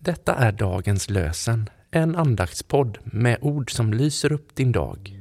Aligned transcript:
Detta 0.00 0.34
är 0.34 0.52
dagens 0.52 1.10
lösen, 1.10 1.70
en 1.90 2.16
andaktspodd 2.16 2.98
med 3.04 3.38
ord 3.40 3.70
som 3.70 3.92
lyser 3.92 4.32
upp 4.32 4.54
din 4.54 4.72
dag. 4.72 5.20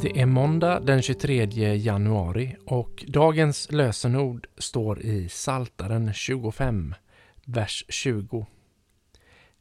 Det 0.00 0.20
är 0.20 0.26
måndag 0.26 0.80
den 0.80 1.02
23 1.02 1.44
januari 1.76 2.56
och 2.66 3.04
dagens 3.08 3.72
lösenord 3.72 4.46
står 4.58 5.00
i 5.00 5.28
Saltaren 5.28 6.12
25, 6.12 6.94
vers 7.44 7.84
20. 7.88 8.46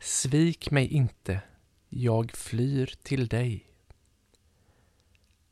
Svik 0.04 0.72
mig 0.72 0.88
inte, 0.88 1.42
jag 1.90 2.32
flyr 2.32 2.94
till 3.04 3.28
dig. 3.28 3.66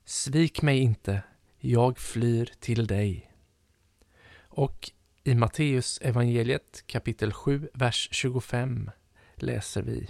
Svik 0.06 0.62
mig 0.62 0.80
inte, 0.80 1.24
jag 1.58 1.98
flyr 1.98 2.54
till 2.60 2.88
dig. 2.88 3.32
Och 4.40 4.92
i 5.24 5.36
Matteus 5.36 6.00
evangeliet 6.02 6.84
kapitel 6.88 7.34
7, 7.34 7.70
vers 7.74 8.10
25 8.12 8.92
läser 9.36 9.82
vi. 9.82 10.10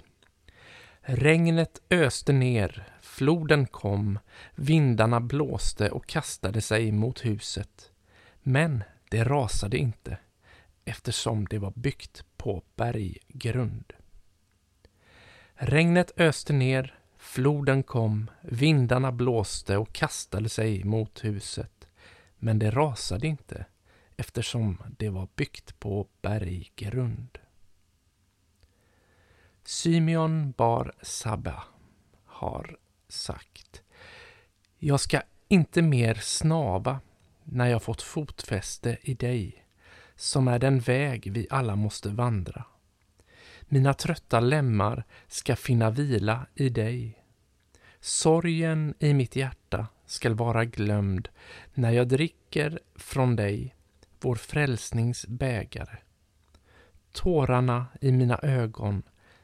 Regnet 1.00 1.80
öste 1.90 2.32
ner, 2.32 2.94
floden 3.00 3.66
kom, 3.66 4.18
vindarna 4.54 5.20
blåste 5.20 5.90
och 5.90 6.06
kastade 6.06 6.60
sig 6.60 6.92
mot 6.92 7.24
huset. 7.24 7.90
Men 8.42 8.84
det 9.10 9.24
rasade 9.24 9.78
inte, 9.78 10.18
eftersom 10.84 11.44
det 11.44 11.58
var 11.58 11.72
byggt 11.76 12.24
på 12.36 12.62
berggrund. 12.76 13.92
Regnet 15.62 16.20
öste 16.20 16.52
ner, 16.52 16.98
floden 17.18 17.82
kom, 17.82 18.30
vindarna 18.40 19.12
blåste 19.12 19.76
och 19.76 19.92
kastade 19.92 20.48
sig 20.48 20.84
mot 20.84 21.24
huset. 21.24 21.88
Men 22.36 22.58
det 22.58 22.70
rasade 22.70 23.26
inte, 23.26 23.66
eftersom 24.16 24.82
det 24.98 25.08
var 25.08 25.28
byggt 25.36 25.80
på 25.80 26.06
berggrund. 26.22 27.38
Symeon 29.64 30.50
bar 30.50 30.92
Sabba 31.02 31.62
har 32.24 32.76
sagt 33.08 33.82
Jag 34.78 35.00
ska 35.00 35.22
inte 35.48 35.82
mer 35.82 36.14
snava 36.14 37.00
när 37.44 37.66
jag 37.66 37.82
fått 37.82 38.02
fotfäste 38.02 38.98
i 39.02 39.14
dig, 39.14 39.64
som 40.16 40.48
är 40.48 40.58
den 40.58 40.80
väg 40.80 41.32
vi 41.32 41.46
alla 41.50 41.76
måste 41.76 42.08
vandra. 42.08 42.64
Mina 43.72 43.94
trötta 43.94 44.40
lemmar 44.40 45.04
ska 45.28 45.56
finna 45.56 45.90
vila 45.90 46.46
i 46.54 46.68
dig. 46.68 47.24
Sorgen 48.00 48.94
i 48.98 49.14
mitt 49.14 49.36
hjärta 49.36 49.86
skall 50.06 50.34
vara 50.34 50.64
glömd 50.64 51.28
när 51.74 51.90
jag 51.90 52.08
dricker 52.08 52.80
från 52.94 53.36
dig, 53.36 53.76
vår 54.20 54.34
frälsnings 54.34 55.26
bägare. 55.26 55.98
Tårarna 57.12 57.86
i 58.00 58.12
mina 58.12 58.38
ögon 58.42 59.02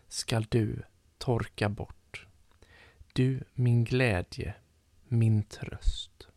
skall 0.08 0.46
du 0.48 0.82
torka 1.18 1.68
bort. 1.68 2.26
Du 3.12 3.44
min 3.54 3.84
glädje, 3.84 4.54
min 5.08 5.42
tröst. 5.42 6.28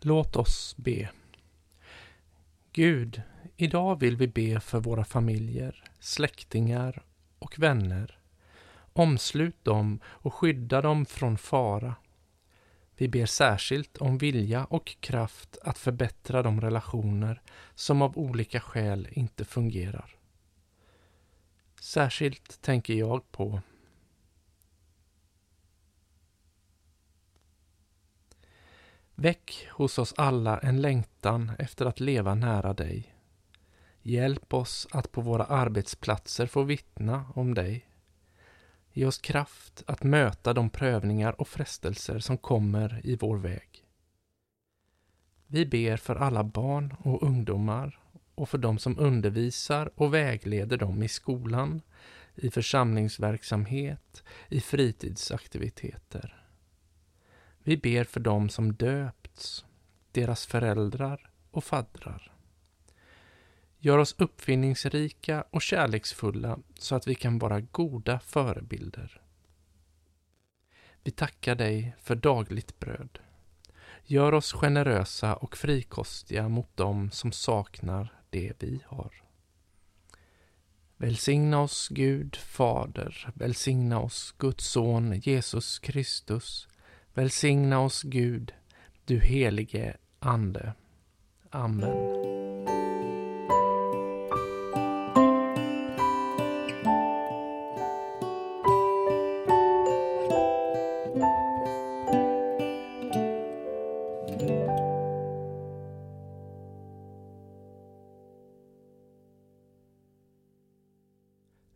Låt 0.00 0.36
oss 0.36 0.74
be. 0.76 1.10
Gud, 2.72 3.22
idag 3.56 4.00
vill 4.00 4.16
vi 4.16 4.28
be 4.28 4.60
för 4.60 4.80
våra 4.80 5.04
familjer, 5.04 5.84
släktingar 6.00 7.02
och 7.38 7.58
vänner. 7.58 8.18
Omslut 8.92 9.64
dem 9.64 10.00
och 10.04 10.34
skydda 10.34 10.82
dem 10.82 11.06
från 11.06 11.38
fara. 11.38 11.94
Vi 12.96 13.08
ber 13.08 13.26
särskilt 13.26 13.96
om 13.96 14.18
vilja 14.18 14.64
och 14.64 14.96
kraft 15.00 15.58
att 15.62 15.78
förbättra 15.78 16.42
de 16.42 16.60
relationer 16.60 17.42
som 17.74 18.02
av 18.02 18.18
olika 18.18 18.60
skäl 18.60 19.08
inte 19.10 19.44
fungerar. 19.44 20.16
Särskilt 21.80 22.62
tänker 22.62 22.94
jag 22.94 23.32
på 23.32 23.60
Väck 29.20 29.68
hos 29.70 29.98
oss 29.98 30.14
alla 30.16 30.58
en 30.58 30.80
längtan 30.80 31.52
efter 31.58 31.86
att 31.86 32.00
leva 32.00 32.34
nära 32.34 32.74
dig. 32.74 33.14
Hjälp 34.02 34.54
oss 34.54 34.88
att 34.90 35.12
på 35.12 35.20
våra 35.20 35.44
arbetsplatser 35.44 36.46
få 36.46 36.62
vittna 36.62 37.24
om 37.34 37.54
dig. 37.54 37.86
Ge 38.92 39.06
oss 39.06 39.18
kraft 39.18 39.82
att 39.86 40.02
möta 40.02 40.52
de 40.52 40.70
prövningar 40.70 41.40
och 41.40 41.48
frestelser 41.48 42.18
som 42.18 42.38
kommer 42.38 43.00
i 43.04 43.16
vår 43.16 43.36
väg. 43.36 43.84
Vi 45.46 45.66
ber 45.66 45.96
för 45.96 46.16
alla 46.16 46.44
barn 46.44 46.94
och 46.98 47.22
ungdomar 47.22 48.00
och 48.34 48.48
för 48.48 48.58
de 48.58 48.78
som 48.78 48.98
undervisar 48.98 49.90
och 49.94 50.14
vägleder 50.14 50.76
dem 50.76 51.02
i 51.02 51.08
skolan, 51.08 51.82
i 52.34 52.50
församlingsverksamhet, 52.50 54.22
i 54.48 54.60
fritidsaktiviteter. 54.60 56.37
Vi 57.68 57.76
ber 57.76 58.04
för 58.04 58.20
dem 58.20 58.48
som 58.48 58.74
döpts, 58.74 59.64
deras 60.12 60.46
föräldrar 60.46 61.30
och 61.50 61.64
faddrar. 61.64 62.32
Gör 63.78 63.98
oss 63.98 64.14
uppfinningsrika 64.18 65.44
och 65.50 65.62
kärleksfulla 65.62 66.58
så 66.78 66.94
att 66.94 67.06
vi 67.06 67.14
kan 67.14 67.38
vara 67.38 67.60
goda 67.60 68.20
förebilder. 68.20 69.22
Vi 71.02 71.10
tackar 71.10 71.54
dig 71.54 71.96
för 72.02 72.14
dagligt 72.14 72.78
bröd. 72.78 73.18
Gör 74.04 74.34
oss 74.34 74.52
generösa 74.52 75.36
och 75.36 75.56
frikostiga 75.56 76.48
mot 76.48 76.76
dem 76.76 77.10
som 77.10 77.32
saknar 77.32 78.20
det 78.30 78.52
vi 78.58 78.80
har. 78.86 79.12
Välsigna 80.96 81.60
oss 81.60 81.88
Gud 81.88 82.36
Fader, 82.36 83.30
välsigna 83.34 84.00
oss 84.00 84.34
Guds 84.38 84.66
son 84.66 85.20
Jesus 85.20 85.78
Kristus, 85.78 86.67
välsigna 87.18 87.80
oss 87.80 88.02
Gud, 88.02 88.52
du 89.04 89.20
helige 89.20 89.96
Ande. 90.20 90.72
Amen. 91.50 92.47